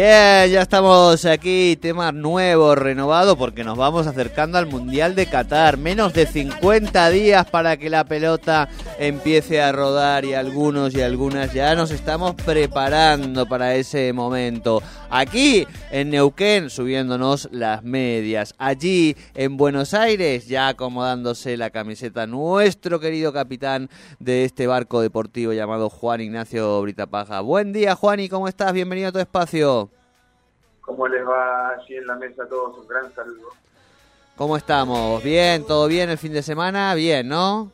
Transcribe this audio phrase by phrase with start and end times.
[0.00, 5.76] Bien, ya estamos aquí, tema nuevo, renovado, porque nos vamos acercando al Mundial de Qatar.
[5.76, 8.68] Menos de 50 días para que la pelota
[9.00, 14.84] empiece a rodar y algunos y algunas ya nos estamos preparando para ese momento.
[15.10, 18.54] Aquí en Neuquén subiéndonos las medias.
[18.56, 25.52] Allí en Buenos Aires ya acomodándose la camiseta nuestro querido capitán de este barco deportivo
[25.54, 27.40] llamado Juan Ignacio Britapaja.
[27.40, 28.72] Buen día Juan y ¿cómo estás?
[28.72, 29.87] Bienvenido a tu espacio.
[30.88, 32.78] ¿Cómo les va allí en la mesa a todos?
[32.78, 33.50] Un gran saludo.
[34.36, 35.22] ¿Cómo estamos?
[35.22, 35.66] ¿Bien?
[35.66, 36.94] ¿Todo bien el fin de semana?
[36.94, 37.70] Bien, ¿no?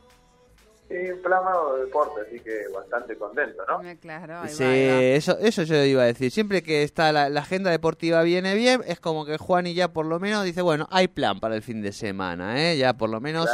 [0.89, 3.79] Sí, inflamado de deporte, así que bastante contento, ¿no?
[4.01, 6.29] Claro, sí, Eso, eso yo iba a decir.
[6.29, 10.05] Siempre que está la, agenda deportiva viene bien, es como que Juan y ya por
[10.05, 12.77] lo menos dice, bueno, hay plan para el fin de semana, ¿eh?
[12.77, 13.49] Ya por lo menos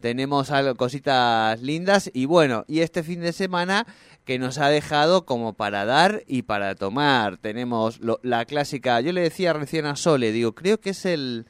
[0.00, 3.86] tenemos algo, cositas lindas y bueno, y este fin de semana
[4.30, 7.36] que nos ha dejado como para dar y para tomar.
[7.38, 11.46] Tenemos la clásica, yo le decía recién a Sole, digo, creo que es el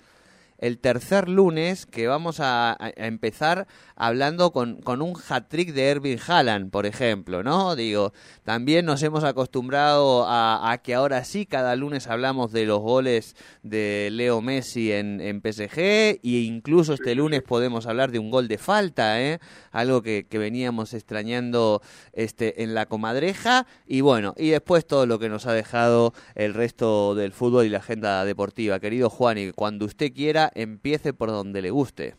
[0.61, 3.67] el tercer lunes que vamos a, empezar
[3.97, 7.75] hablando con, con un hat-trick de Ervin Haaland, por ejemplo, ¿no?
[7.75, 8.13] Digo,
[8.45, 14.11] también nos hemos acostumbrado a, que ahora sí, cada lunes hablamos de los goles de
[14.13, 18.59] Leo Messi en, en PSG e incluso este lunes podemos hablar de un gol de
[18.59, 19.39] falta, ¿eh?
[19.73, 21.81] Algo que, que veníamos extrañando
[22.13, 26.53] este, en la comadreja y bueno, y después todo lo que nos ha dejado el
[26.53, 28.79] resto del fútbol y la agenda deportiva.
[28.79, 32.15] Querido Juan, y cuando usted quiera, empiece por donde le guste.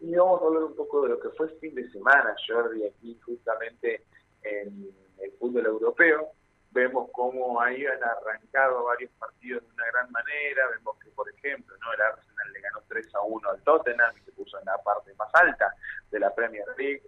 [0.00, 2.84] Y vamos a hablar un poco de lo que fue el fin de semana, Jordi,
[2.84, 4.04] aquí justamente
[4.42, 6.28] en el fútbol europeo.
[6.72, 10.68] Vemos cómo ahí han arrancado varios partidos de una gran manera.
[10.76, 14.24] Vemos que, por ejemplo, no el Arsenal le ganó 3 a 1 al Tottenham y
[14.24, 15.72] se puso en la parte más alta
[16.10, 17.02] de la Premier League.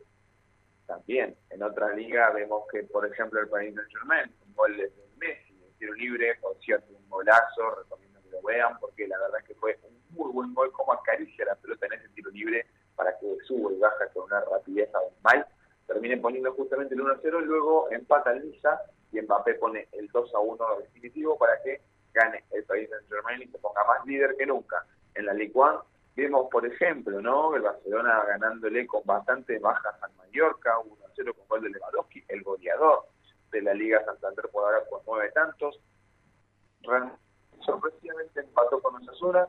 [0.87, 5.53] También en otra liga vemos que, por ejemplo, el Paris Saint-Germain, un gol de Messi,
[5.53, 9.49] un tiro libre, por cierto, un golazo, recomiendo que lo vean porque la verdad es
[9.49, 12.67] que fue un muy buen gol, como acaricia la pelota en ese tiro libre
[12.97, 15.47] para que suba y baja con una rapidez aún mal.
[15.87, 18.81] Terminen poniendo justamente el 1-0, luego empata el Niza
[19.13, 21.81] y Mbappé pone el 2-1 definitivo para que
[22.13, 24.85] gane el país Saint Germain y se ponga más líder que nunca.
[25.15, 25.85] En la Ligue 1
[26.17, 27.55] vemos, por ejemplo, ¿no?
[27.55, 33.07] el Barcelona ganándole con bastantes bajas al Mallorca, 1-0 con gol de Lewandowski, el goleador
[33.53, 35.79] de la Liga Santander por ahora con nueve tantos.
[37.61, 39.49] Sorpresivamente empató con Osasuna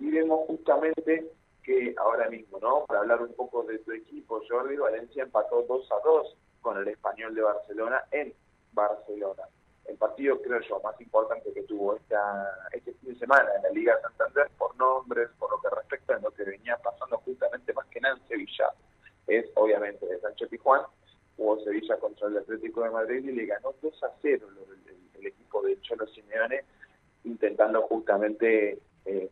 [0.00, 1.30] y vemos justamente
[1.62, 2.86] que ahora mismo, ¿no?
[2.86, 6.88] Para hablar un poco de tu equipo, Jordi, Valencia empató 2 a 2 con el
[6.88, 8.32] español de Barcelona en
[8.72, 9.42] Barcelona.
[9.84, 13.70] El partido, creo yo, más importante que tuvo esta, este fin de semana en la
[13.70, 17.86] Liga Santander, por nombres, por lo que respecta a lo que venía pasando justamente más
[17.86, 18.72] que nada en Sevilla,
[19.26, 20.82] es obviamente de Sancho Tijuán.
[21.36, 24.46] Jugó Sevilla contra el Atlético de Madrid y le ganó 2 a 0
[25.14, 26.64] el, equipo de Cholo Simeone,
[27.24, 29.30] intentando justamente eh,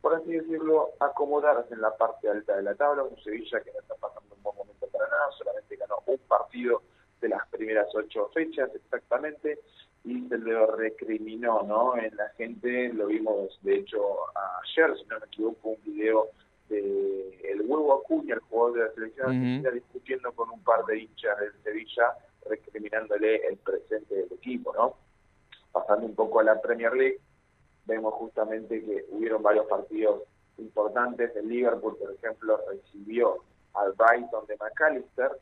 [0.00, 3.02] por así decirlo, acomodarse en la parte alta de la tabla.
[3.02, 6.82] Un Sevilla que no está pasando un buen momento para nada, solamente ganó un partido
[7.20, 9.58] de las primeras ocho fechas exactamente
[10.04, 11.96] y se lo recriminó ¿no?
[11.96, 12.92] en la gente.
[12.92, 14.00] Lo vimos, de hecho,
[14.62, 16.28] ayer, si no me equivoco, un video
[16.68, 21.00] de el huevo Acuña, el jugador de la selección argentina, discutiendo con un par de
[21.00, 22.14] hinchas del Sevilla,
[22.48, 24.94] recriminándole el presente del equipo, ¿no?
[25.72, 27.20] Pasando un poco a la Premier League,
[27.86, 30.22] vemos justamente que hubieron varios partidos
[30.58, 31.34] importantes.
[31.36, 33.42] El Liverpool, por ejemplo, recibió
[33.74, 35.32] al Brighton de McAllister.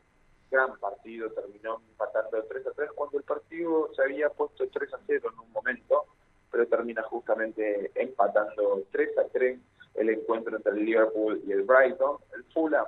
[0.51, 4.99] Gran partido, terminó empatando 3 a 3 cuando el partido se había puesto 3 a
[5.05, 6.05] 0 en un momento,
[6.51, 9.59] pero termina justamente empatando 3 a 3
[9.95, 12.17] el encuentro entre el Liverpool y el Brighton.
[12.33, 12.85] El Fulham,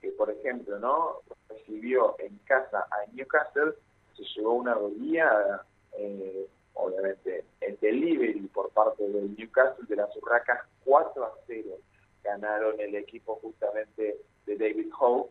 [0.00, 1.22] que por ejemplo, ¿no?
[1.48, 3.72] recibió en casa a Newcastle,
[4.16, 5.66] se llevó una goleada
[5.96, 11.70] eh, obviamente el delivery por parte del Newcastle de las Urracas 4 a 0
[12.22, 15.30] ganaron el equipo justamente de David Howe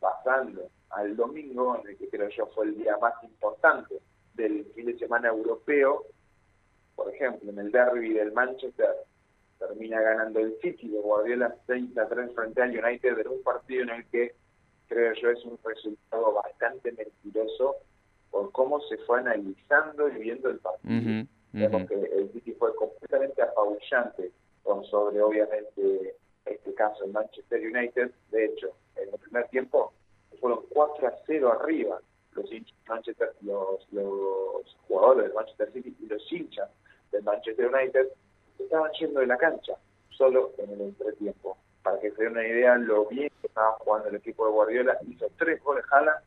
[0.00, 3.96] pasando al domingo en el que creo yo fue el día más importante
[4.34, 6.04] del fin de semana europeo.
[6.94, 8.94] Por ejemplo en el derby del Manchester
[9.58, 13.82] termina ganando el City de Guardiola 6 a 3 frente al United en un partido
[13.84, 14.34] en el que
[14.88, 17.76] creo yo es un resultado bastante mentiroso
[18.32, 21.22] por cómo se fue analizando y viendo el partido.
[21.22, 21.26] Uh.
[21.52, 24.32] Vemos que el City fue completamente apabullante
[24.62, 28.10] con sobre, obviamente, este caso en Manchester United.
[28.30, 29.92] De hecho, en el primer tiempo
[30.40, 32.00] fueron 4 a 0 arriba
[32.34, 32.50] los,
[32.88, 36.70] Manchester, los, los jugadores del Manchester City y los hinchas
[37.10, 38.08] del Manchester United
[38.58, 39.74] estaban yendo de la cancha,
[40.10, 41.58] solo en el entretiempo.
[41.82, 44.98] Para que se den una idea, lo bien que estaba jugando el equipo de Guardiola,
[45.06, 46.22] hizo tres goles Jala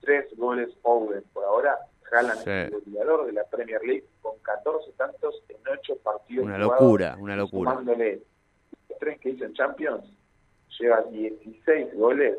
[0.00, 1.22] 23 goles Owen.
[1.32, 1.78] Por ahora,
[2.10, 2.50] Haaland sí.
[2.50, 6.44] es el goleador de la Premier League con 14 tantos en 8 partidos.
[6.44, 7.72] Una locura, una locura.
[7.72, 8.22] Sumándole
[8.88, 10.04] los 3 que hizo en Champions,
[10.78, 12.38] lleva 16 goles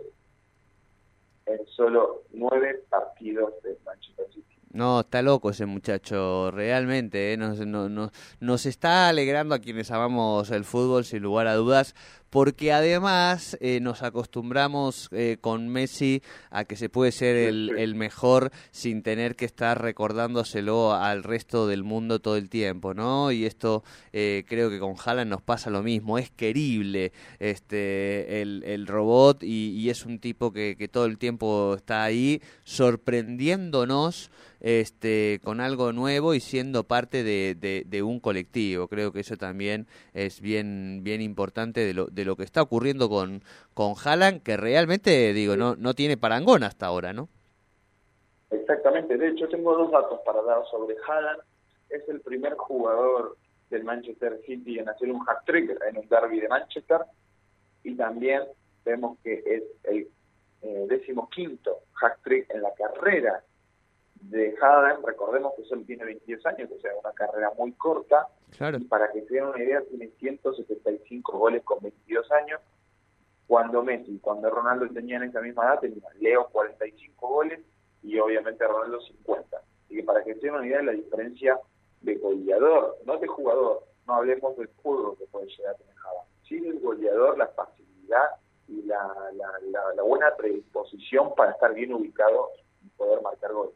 [1.45, 4.27] en solo 9 partidos de Manchester
[4.71, 7.33] No, está loco ese muchacho, realmente.
[7.33, 7.37] ¿eh?
[7.37, 11.95] Nos, no, no, nos está alegrando a quienes amamos el fútbol, sin lugar a dudas,
[12.29, 16.21] porque además eh, nos acostumbramos eh, con Messi
[16.51, 21.83] a que se puede ser el, mejor sin tener que estar recordándoselo al resto del
[21.83, 23.31] mundo todo el tiempo, ¿no?
[23.31, 23.83] Y esto
[24.13, 29.89] eh, creo que con Haaland nos pasa lo mismo, es querible este el, robot y,
[29.89, 36.33] es un tipo que, que todo el tiempo está ahí sorprendiéndonos este, con algo nuevo
[36.33, 38.87] y siendo parte de, de, un colectivo.
[38.87, 43.09] Creo que eso también es bien, bien importante de lo, de lo que está ocurriendo
[43.09, 43.41] con,
[43.73, 47.29] con Haaland, que realmente, digo, no, no tiene parangón hasta ahora, ¿no?
[48.51, 51.41] Exactamente, de hecho tengo dos datos para dar sobre Haaland.
[51.89, 53.37] Es el primer jugador
[53.69, 57.01] del Manchester City en hacer un hat-trick en un derby de Manchester
[57.83, 58.43] y también
[58.83, 60.07] vemos que es el
[60.61, 63.43] eh, décimo quinto hat-trick en la carrera
[64.21, 68.83] de Haaland, recordemos que solo tiene 22 años, o sea, una carrera muy corta, y
[68.85, 72.61] para que se den una idea, tiene 175 goles con 22 años,
[73.47, 77.59] cuando Messi, cuando Ronaldo tenía esa misma edad, tenía Leo 45 goles
[78.03, 79.57] y obviamente Ronaldo 50.
[79.57, 81.59] Así que para que se den una idea de la diferencia
[82.01, 86.29] de goleador, no de jugador, no hablemos del juego que puede llegar a tener Haaland,
[86.47, 88.27] sí del goleador, la facilidad
[88.67, 92.49] y la, la, la buena predisposición para estar bien ubicado
[92.85, 93.73] y poder marcar goles.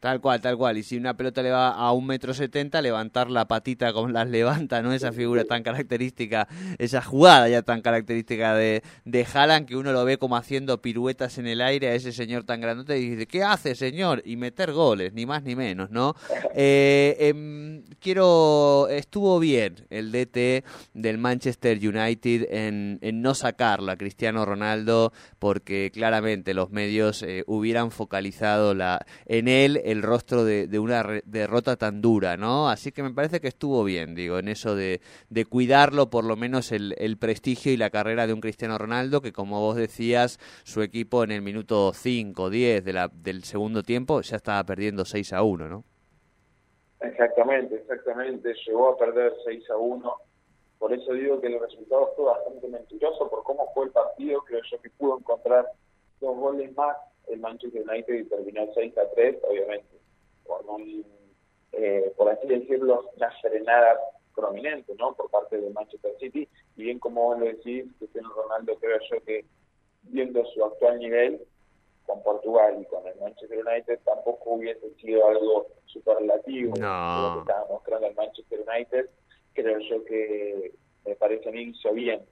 [0.00, 0.78] Tal cual, tal cual.
[0.78, 4.28] Y si una pelota le va a un metro setenta, levantar la patita como las
[4.30, 4.94] levanta, ¿no?
[4.94, 6.48] Esa figura tan característica,
[6.78, 11.36] esa jugada ya tan característica de, de Haaland, que uno lo ve como haciendo piruetas
[11.36, 14.22] en el aire a ese señor tan grandote y dice, ¿qué hace, señor?
[14.24, 16.14] Y meter goles, ni más ni menos, ¿no?
[16.54, 20.64] Eh, em, quiero, estuvo bien el DT
[20.94, 27.44] del Manchester United en, en no sacarlo a Cristiano Ronaldo, porque claramente los medios eh,
[27.46, 32.68] hubieran focalizado la, en él el rostro de, una derrota tan dura, ¿no?
[32.68, 35.00] Así que me parece que estuvo bien, digo, en eso de,
[35.48, 39.60] cuidarlo por lo menos el, prestigio y la carrera de un Cristiano Ronaldo que, como
[39.60, 44.62] vos decías, su equipo en el minuto 5, 10 de del segundo tiempo ya estaba
[44.64, 45.84] perdiendo 6 a 1, ¿no?
[47.00, 48.54] Exactamente, exactamente.
[48.66, 50.14] Llegó a perder 6 a 1.
[50.78, 54.42] Por eso digo que el resultado fue bastante mentiroso por cómo fue el partido.
[54.42, 55.66] Creo yo que pudo encontrar
[56.20, 56.96] dos goles más
[57.30, 59.98] el Manchester United y terminó 6 a 3, obviamente,
[60.44, 61.04] con un,
[61.72, 63.98] eh, por así decirlo, una frenada
[64.34, 65.14] prominente, ¿no?
[65.14, 66.48] Por parte del Manchester City.
[66.76, 69.44] Y bien como vos lo decís, Cristiano Ronaldo creo yo que
[70.02, 71.40] viendo su actual nivel
[72.06, 77.22] con Portugal y con el Manchester United tampoco hubiese sido algo superlativo no.
[77.22, 79.10] lo que estaba mostrando el Manchester United.
[79.52, 80.72] Creo yo que
[81.04, 82.24] me parece a mí hizo bien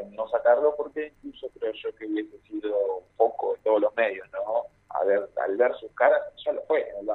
[0.00, 4.26] en no sacarlo porque incluso creo yo que hubiese sido poco en todos los medios,
[4.32, 4.66] ¿no?
[4.90, 7.06] A ver, al ver sus caras, ya lo fue en el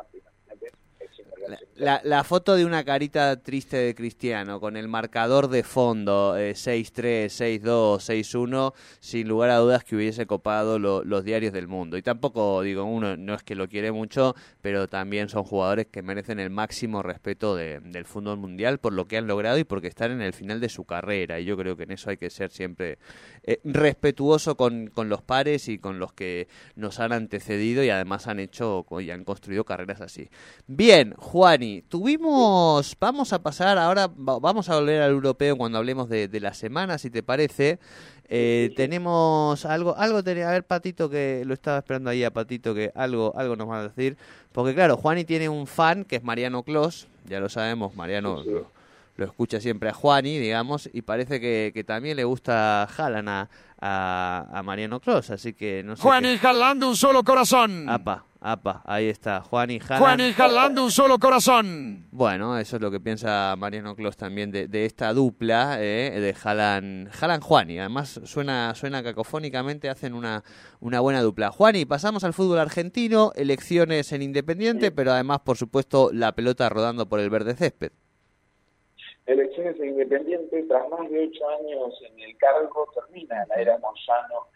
[1.75, 6.53] la, la, foto de una carita triste de Cristiano con el marcador de fondo eh,
[6.53, 11.97] 6-3, 6-2, 6-1, sin lugar a dudas que hubiese copado los diarios del mundo.
[11.97, 16.01] Y tampoco, digo, uno no es que lo quiere mucho, pero también son jugadores que
[16.01, 20.11] merecen el máximo respeto del fútbol mundial por lo que han logrado y porque están
[20.11, 21.39] en el final de su carrera.
[21.39, 22.97] Y yo creo que en eso hay que ser siempre
[23.43, 28.27] eh, respetuoso con, con los pares y con los que nos han antecedido y además
[28.27, 30.29] han hecho y han construido carreras así.
[30.67, 36.07] Bien, Juan Juani, tuvimos, vamos a pasar ahora, vamos a volver al europeo cuando hablemos
[36.07, 37.79] de, la semana, si te parece.
[38.29, 42.75] Eh, tenemos algo, algo tenía, a ver Patito que lo estaba esperando ahí a Patito
[42.75, 44.17] que algo, algo nos va a decir,
[44.51, 48.43] porque claro, Juani tiene un fan que es Mariano Clos, ya lo sabemos, Mariano
[49.17, 53.49] lo, escucha siempre a Juani, digamos, y parece que, que también le gusta Jalan a,
[53.79, 56.03] a, Mariano Clos, así que no sé.
[56.03, 57.89] Juani jalando un solo corazón.
[57.89, 60.05] Apa, apa, ahí está, Juani jalando.
[60.05, 62.07] Juani jalando un solo corazón.
[62.11, 66.33] Bueno, eso es lo que piensa Mariano Clos también de, de esta dupla eh, de
[66.33, 67.79] Jalan, Jalan Juani.
[67.79, 70.43] Además suena, suena cacofónicamente, hacen una,
[70.81, 71.51] una buena dupla.
[71.51, 77.07] Juani, pasamos al fútbol argentino, elecciones en Independiente, pero además, por supuesto, la pelota rodando
[77.07, 77.93] por el verde césped.
[79.25, 84.47] Elecciones en Independiente, tras más de ocho años en el cargo, termina la era Moyano,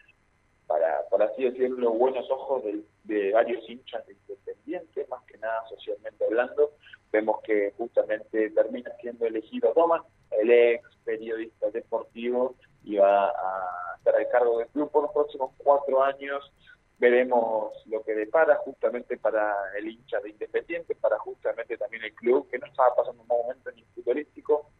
[0.66, 2.62] para, por así decirlo, buenos ojos
[3.08, 6.72] de, varios hinchas de Independiente, más que nada socialmente hablando.
[7.10, 14.14] Vemos que justamente termina siendo elegido Thomas, el ex periodista deportivo, y va a estar
[14.14, 16.52] al cargo del club por los próximos cuatro años
[16.98, 22.48] veremos lo que depara justamente para el hincha de Independiente, para justamente también el club,
[22.50, 24.70] que no estaba pasando un momento ni futbolístico,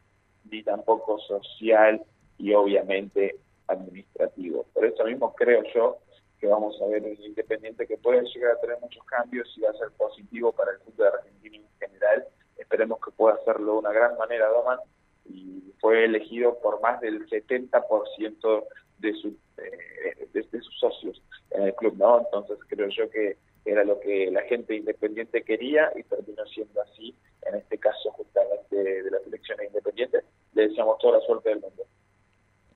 [0.51, 2.03] ni tampoco social
[2.37, 3.37] y obviamente
[3.69, 4.65] administrativo.
[4.75, 5.99] Por eso mismo creo yo
[6.39, 9.71] que vamos a ver un Independiente que puede llegar a tener muchos cambios y va
[9.71, 12.27] a ser positivo para el fútbol argentino en general.
[12.57, 14.79] Esperemos que pueda hacerlo de una gran manera Doman
[15.25, 18.65] y fue elegido por más del 70%
[18.99, 22.21] de, su, eh, de sus socios en el club, ¿no?
[22.21, 27.15] Entonces creo yo que era lo que la gente independiente quería y terminó siendo así,
[27.47, 30.25] en este caso justamente de las elecciones independientes.
[30.55, 31.85] Le deseamos toda la suerte del mundo.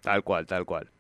[0.03, 0.91] Tal cual, tal cual.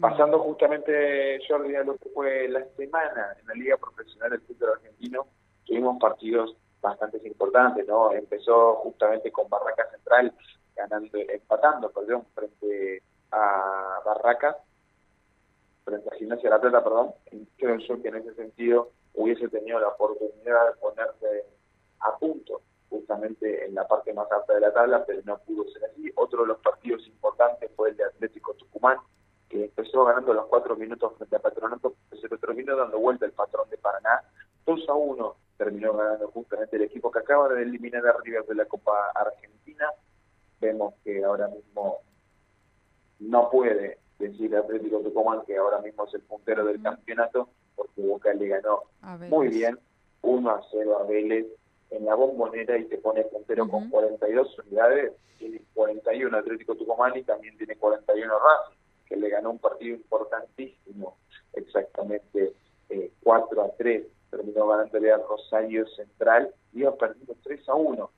[0.00, 4.72] Pasando justamente, Jordi, a lo que fue la semana en la Liga Profesional del Fútbol
[4.72, 5.26] Argentino,
[5.64, 8.12] tuvimos partidos bastante importantes, ¿no?
[8.12, 10.34] Empezó justamente con Barraca Central
[10.74, 14.56] ganando, empatando, perdón, frente a Barracas
[15.84, 17.12] frente a Gimnasia la Plata, perdón,
[17.56, 21.46] creo yo que en ese sentido hubiese tenido la oportunidad de ponerse
[22.00, 25.84] a punto justamente en la parte más alta de la tabla, pero no pudo ser
[25.84, 26.10] así.
[26.14, 28.98] Otro de los partidos importantes fue el de Atlético Tucumán,
[29.54, 33.70] que empezó ganando los cuatro minutos frente a Patronato, pero terminó dando vuelta el patrón
[33.70, 34.20] de Paraná.
[34.66, 38.54] 2 a 1 terminó ganando justamente el equipo que acaba de eliminar a River de
[38.56, 39.88] la Copa Argentina.
[40.60, 41.98] Vemos que ahora mismo
[43.20, 48.34] no puede decir Atlético Tucumán, que ahora mismo es el puntero del campeonato, porque Boca
[48.34, 48.82] le ganó
[49.30, 49.78] muy bien
[50.22, 51.46] 1 a 0 a Vélez
[51.90, 57.22] en la bombonera y te pone puntero con 42 unidades, tiene 41 Atlético Tucumán y
[57.22, 58.83] también tiene 41 Racing,
[59.14, 61.18] que le ganó un partido importantísimo,
[61.52, 62.52] exactamente
[63.22, 68.10] 4 eh, a 3, terminó ganándole a Rosario Central, iba perdiendo 3 a 1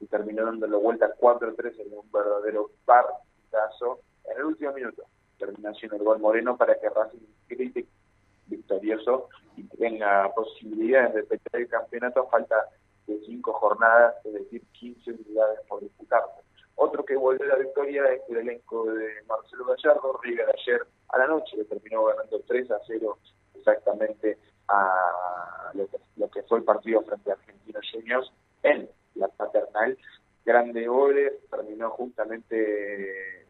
[0.00, 5.04] y terminó dándole vuelta 4 a 3 en un verdadero partidazo en el último minuto
[5.38, 7.18] terminación el gol Moreno para que Racing
[7.48, 7.86] grite
[8.46, 12.56] victorioso y tenga posibilidades de pelear el campeonato falta
[13.06, 16.43] de cinco jornadas, es decir, 15 unidades por disputarse.
[16.76, 20.18] Otro que vuelve a la victoria es el elenco de Marcelo Gallardo.
[20.22, 23.18] River ayer a la noche le terminó ganando 3 a 0
[23.54, 24.38] exactamente
[24.68, 29.96] a lo que, lo que fue el partido frente a Argentinos Juniors en la paternal.
[30.44, 33.46] Grande goles, terminó justamente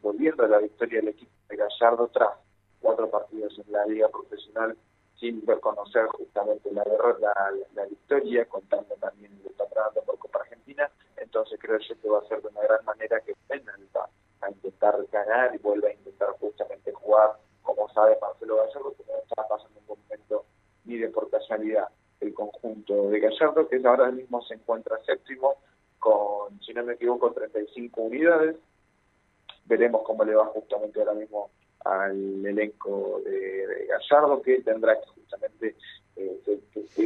[0.00, 2.32] volviendo a la victoria del equipo de Gallardo tras
[2.80, 4.76] cuatro partidos en la liga profesional
[5.18, 6.82] sin reconocer justamente la,
[7.20, 10.90] la, la victoria, contando también el campeonato por Copa Argentina.
[11.22, 13.72] Entonces creo yo que va a ser de una gran manera que venga
[14.40, 19.18] a intentar ganar y vuelva a intentar justamente jugar, como sabe Marcelo Gallardo, que no
[19.18, 20.44] está pasando un momento
[20.84, 21.88] ni de por casualidad
[22.20, 25.56] el conjunto de Gallardo, que ahora mismo se encuentra séptimo
[25.98, 28.56] con, si no me equivoco, 35 unidades,
[29.64, 31.50] veremos cómo le va justamente ahora mismo
[31.84, 35.76] al elenco de, Gallardo, que tendrá que justamente
[36.16, 36.40] eh,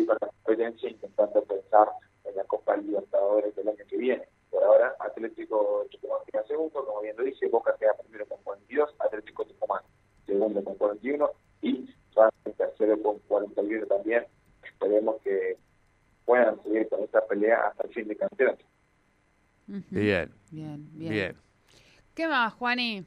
[0.07, 1.89] con la competencia intentando pensar
[2.29, 4.29] en la Copa Libertadores del año que viene.
[4.51, 8.95] Por ahora, Atlético Tucumán queda segundo, como bien lo dice, Boca queda primero con 42,
[8.99, 9.83] Atlético Tucumán
[10.27, 11.31] segundo con 41
[11.63, 14.27] y Racing tercero con 41 también.
[14.63, 15.57] Esperemos que
[16.25, 18.65] puedan seguir con esta pelea hasta el fin de campeonato.
[19.67, 21.11] Bien, bien, bien.
[21.11, 21.37] bien.
[22.15, 23.05] ¿Qué más, Juani?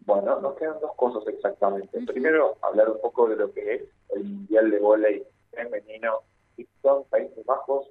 [0.00, 2.00] Bueno, nos quedan dos cosas exactamente.
[2.06, 6.20] Primero, hablar un poco de lo que es el Mundial de Volei femenino
[6.56, 7.88] y son Países Bajos,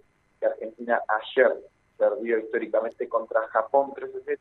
[0.48, 1.56] Argentina ayer
[1.98, 4.40] perdió históricamente contra Japón 3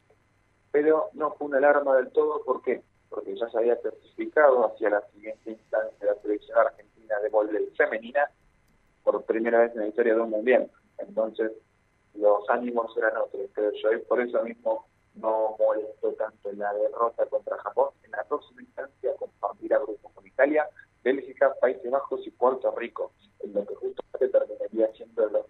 [0.71, 2.83] pero no fue una alarma del todo, ¿por qué?
[3.11, 7.67] Porque ya se había certificado hacia la siguiente instancia de la selección argentina de volei
[7.77, 8.31] femenina
[9.05, 10.71] por primera vez en la historia de un mundial.
[10.97, 11.53] Entonces,
[12.15, 17.59] los ánimos eran otros, pero yo, por eso mismo no molestó tanto la derrota contra
[17.59, 17.91] Japón.
[18.05, 20.67] En la próxima instancia compartirá grupos con Italia,
[21.03, 25.47] Bélgica, Países Bajos y Puerto Rico, en lo que justamente terminaría siendo los,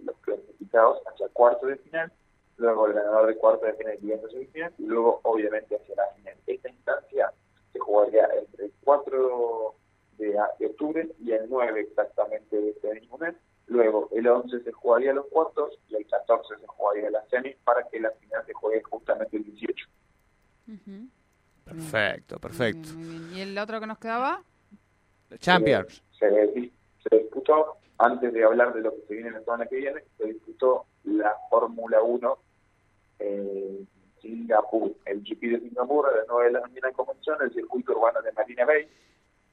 [0.00, 2.12] los clasificados hacia cuarto de final,
[2.56, 6.06] luego el ganador de cuarto de final y a semifinal, y luego obviamente hacia la
[6.16, 6.34] final.
[6.46, 7.32] Esta instancia
[7.72, 9.74] se jugaría entre el 4
[10.18, 13.34] de, octubre y el 9 exactamente de este mismo mes.
[13.66, 17.82] Luego el 11 se jugaría los cuartos y el 14 se jugaría la semi para
[17.88, 19.86] que la final se juegue justamente el 18.
[21.64, 22.90] Perfecto, perfecto.
[23.34, 24.42] ¿Y el otro que nos quedaba?
[25.38, 26.02] Champions.
[26.18, 30.02] Se, se, disputó, antes de hablar de lo que se viene la semana que viene,
[30.18, 32.38] se disputó la Fórmula 1
[33.20, 33.88] en
[34.20, 34.92] Singapur.
[35.04, 38.20] El GP de Singapur a las 9 de la mañana comenzó en el circuito urbano
[38.22, 38.88] de Marina Bay.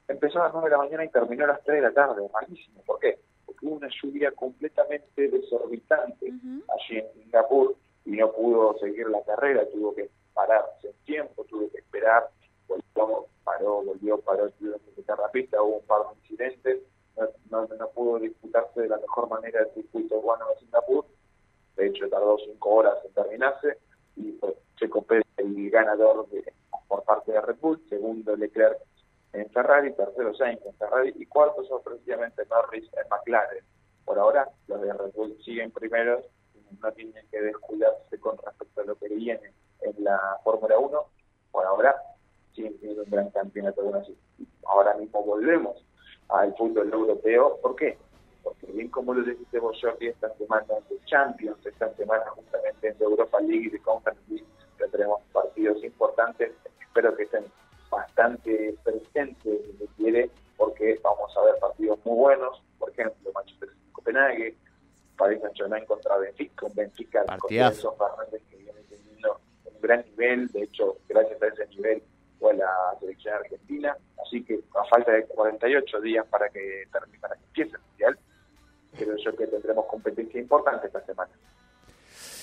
[0.08, 2.28] Empezó a las 9 de la mañana y terminó a las 3 de la tarde.
[2.32, 2.82] Malísimo.
[2.84, 3.18] ¿Por qué?
[3.46, 9.68] Porque hubo una lluvia completamente desorbitante allí en Singapur y no pudo seguir la carrera.
[9.70, 12.28] Tuvo que pararse en tiempo, tuvo que esperar.
[12.66, 15.62] Volvió, paró, volvió, paró, tuvo que quitar la pista.
[15.62, 16.21] Hubo un par de
[19.12, 21.04] mejor manera el circuito urbano de Singapur.
[21.76, 23.78] De hecho, tardó 5 horas en terminarse
[24.16, 25.04] y pues, Checo
[25.36, 26.26] el ganador
[26.88, 28.78] por parte de Red Bull, segundo Leclerc
[29.34, 33.64] en Ferrari, tercero Sainz en Ferrari y cuarto sorpresivamente Norris en McLaren.
[34.04, 36.24] Por ahora los de Red Bull siguen primeros,
[36.80, 41.04] no tienen que descuidarse con respecto a lo que viene en la Fórmula 1.
[41.50, 41.94] Por ahora
[42.54, 44.14] siguen siendo un gran campeonato de.
[44.64, 45.84] Ahora mismo volvemos
[46.28, 47.58] al fútbol europeo.
[47.62, 47.98] ¿Por qué?
[48.90, 53.66] Como lo dijiste vos, Jordi, esta semana de Champions, esta semana justamente en Europa League
[53.66, 54.46] y de Conference League
[54.78, 56.52] tendremos partidos importantes.
[56.80, 57.44] Espero que estén
[57.90, 62.62] bastante presentes, si se quiere, porque vamos a ver partidos muy buenos.
[62.78, 64.56] Por ejemplo, Manchester Copenhague,
[65.16, 70.48] Paris Saint-Germain contra Benfica, un Benfica con esos Fernández que viene teniendo un gran nivel.
[70.48, 72.02] De hecho, gracias a ese nivel
[72.38, 73.96] fue la selección argentina.
[74.24, 78.18] Así que a falta de 48 días para que termine, para que empiece el Mundial,
[78.96, 81.30] creo yo que tendremos competencia importante esta semana.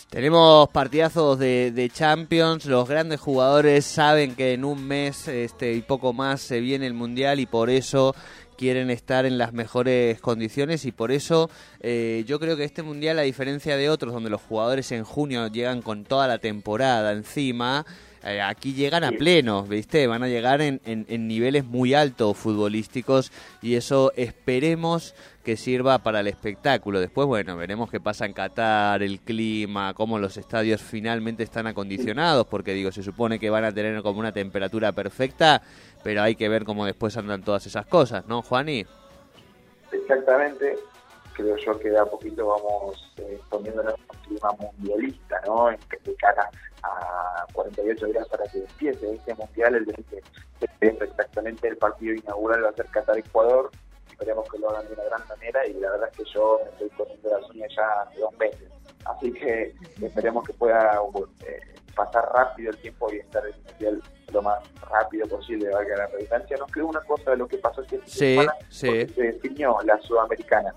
[0.10, 5.84] Tenemos partidazos de, de, Champions, los grandes jugadores saben que en un mes este, y
[5.84, 8.16] poco más se viene el Mundial y por eso
[8.59, 13.18] quieren estar en las mejores condiciones y por eso eh, yo creo que este mundial,
[13.18, 17.85] a diferencia de otros donde los jugadores en junio llegan con toda la temporada encima,
[18.24, 20.05] eh, aquí llegan a pleno, ¿viste?
[20.08, 26.20] Van a llegar en, en, niveles muy altos futbolísticos y eso esperemos que sirva para
[26.20, 27.00] el espectáculo.
[27.00, 32.46] Después, bueno, veremos qué pasa en Qatar, el clima, cómo los estadios finalmente están acondicionados,
[32.48, 35.62] porque digo, se supone que van a tener como una temperatura perfecta,
[36.03, 38.86] pero hay que ver cómo después andan todas esas cosas, ¿no, Juani?
[39.92, 40.75] Exactamente,
[41.40, 45.70] creo yo que de a poquito vamos eh, poniéndonos un clima mundialista, ¿no?
[45.70, 46.50] De cara
[46.84, 50.24] a 48 días para que empiece este mundial, el de
[50.82, 53.72] es exactamente el partido inaugural va a ser Qatar-Ecuador,
[54.12, 56.70] esperemos que lo hagan de una gran manera y la verdad es que yo me
[56.72, 58.70] estoy poniendo las uñas ya hace dos meses,
[59.06, 61.00] así que esperemos que pueda
[61.46, 61.60] eh,
[61.96, 64.60] pasar rápido el tiempo y estar en el mundial lo más
[64.92, 66.56] rápido posible, valga la redundancia.
[66.58, 69.08] Nos quedó una cosa de lo que pasó este sí, semana, sí.
[69.08, 70.72] se definió la sudamericana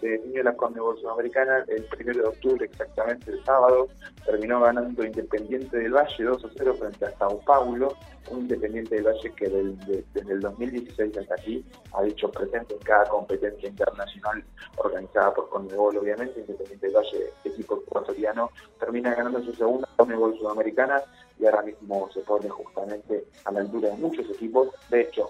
[0.00, 3.88] se definió la Conmebol Sudamericana el 1 de octubre, exactamente el sábado.
[4.24, 7.96] Terminó ganando Independiente del Valle 2 a 0 frente a Sao Paulo.
[8.30, 13.08] Un Independiente del Valle que desde el 2016 hasta aquí ha dicho presente en cada
[13.08, 14.44] competencia internacional
[14.76, 16.40] organizada por Conmebol, obviamente.
[16.40, 21.02] Independiente del Valle, equipo ecuatoriano, termina ganando su segunda Conmebol Sudamericana
[21.38, 24.68] y ahora mismo se pone justamente a la altura de muchos equipos.
[24.90, 25.28] De hecho,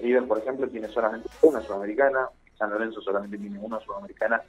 [0.00, 4.42] River, por ejemplo, tiene solamente una sudamericana, San Lorenzo solamente tiene una sudamericana,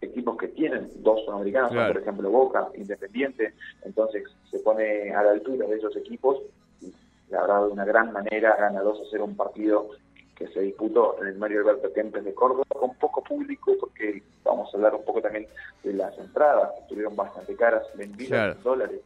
[0.00, 5.66] equipos que tienen dos sudamericanas, por ejemplo Boca, Independiente, entonces se pone a la altura
[5.66, 6.42] de esos equipos
[6.80, 6.92] y
[7.30, 9.90] la verdad de una gran manera gana 2 a 0 un partido
[10.36, 14.72] que se disputó en el Mario Alberto Kempes de Córdoba con poco público porque vamos
[14.72, 15.46] a hablar un poco también
[15.82, 19.00] de las entradas que estuvieron bastante caras, vendidas en dólares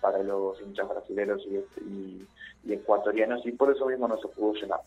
[0.00, 2.26] para los hinchas brasileños y,
[2.64, 4.80] y ecuatorianos y por eso mismo no se pudo llenar.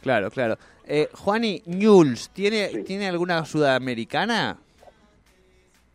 [0.00, 0.56] Claro, claro.
[0.84, 1.62] Eh, Juani,
[2.32, 4.56] ¿tiene, ¿tiene alguna sudamericana?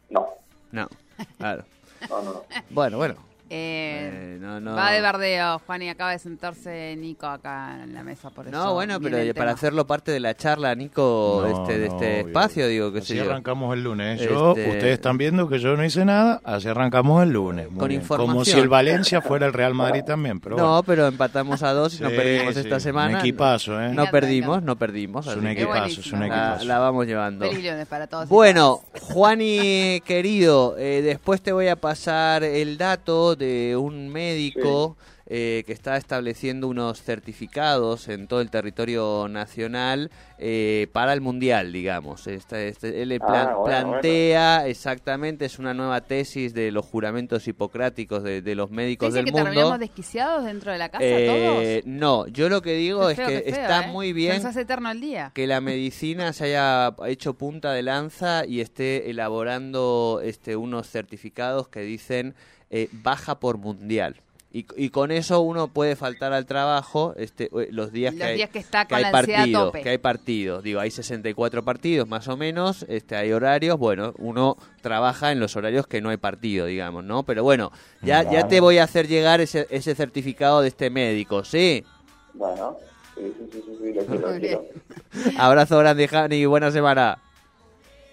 [0.10, 0.28] No.
[0.72, 0.90] No,
[1.38, 1.66] claro.
[2.10, 3.31] no, no, Bueno, bueno.
[3.54, 4.76] Eh, Eh, no, no.
[4.76, 8.56] Va de bardeo, Juan, y acaba de sentarse Nico acá en la mesa, por eso.
[8.56, 9.52] No, bueno, pero para tema.
[9.52, 12.72] hacerlo parte de la charla, Nico, No, este, de no, este espacio, obvio.
[12.72, 13.24] digo, qué Así yo.
[13.24, 14.22] arrancamos el lunes.
[14.22, 17.70] Yo, Este- Ustedes están viendo que yo no hice nada, así arrancamos el lunes.
[17.70, 18.00] Muy Con bien.
[18.02, 18.34] información.
[18.34, 20.84] Como si el Valencia fuera el Real Madrid también, pero No, bueno.
[20.84, 23.20] pero empatamos a dos y no Sí, perdimos sí, esta un semana.
[23.20, 23.90] equipazo, ¿eh?
[23.94, 25.28] No perdimos, no perdimos.
[25.28, 26.66] Es un que equipazo, es un la, equipazo.
[26.66, 27.46] la vamos llevando.
[27.90, 28.30] Para todos.
[28.30, 28.80] Bueno.
[29.02, 34.96] Juani querido, eh, después te voy a pasar el dato de un médico
[35.34, 41.72] eh, que está estableciendo unos certificados en todo el territorio nacional eh, para el mundial,
[41.72, 42.28] digamos.
[42.28, 47.48] Este, este- él Ah, plan- bueno, plantea exactamente, es una nueva tesis de los juramentos
[47.48, 49.46] hipocráticos de, de los médicos ¿Dice del que mundo.
[49.46, 53.14] terminamos desquiciados dentro de la casa Eh, no, yo lo que digo todos?
[53.14, 53.88] es que feo, está ¿eh?
[53.88, 55.32] muy bien nos hace eterno el día.
[55.34, 61.70] que la medicina se haya hecho punta de lanza y esté elaborando este unos certificados
[61.70, 62.36] que dicen
[62.70, 64.16] eh, baja por mundial.
[64.54, 68.28] Y, y con eso uno puede faltar al trabajo este, eh, los días, Los que,
[68.28, 69.82] hay, días que está que con hay la ansiedad a partido, tope.
[69.82, 70.62] que hay partido.
[70.62, 75.56] Digo, hay 64 partidos más o menos, este, hay horarios, bueno, uno trabaja en los
[75.56, 77.24] horarios que no hay partido, digamos, ¿no?
[77.24, 81.46] Pero bueno, ya, ya te voy a hacer llegar ese, ese certificado de este médico,
[81.46, 81.86] ¿sí?
[82.34, 82.78] Bueno,
[83.16, 84.66] sí, sí, sí, sí, sí, lo quiero, Muy lo quiero.
[85.38, 87.20] Abrazo grande, Jani, buena semana.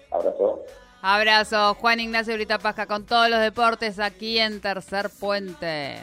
[0.09, 0.48] Abrazo.
[1.01, 5.99] Abrazo, Juan Ignacio Brita Pasca con todos los deportes aquí en Tercer Puente.